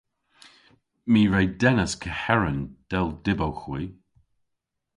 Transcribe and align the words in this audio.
My 1.13 1.21
re 1.33 1.41
dennas 1.61 1.93
keheren, 2.01 2.59
dell 2.89 3.09
dybowgh 3.23 3.61
hwi. 3.65 3.81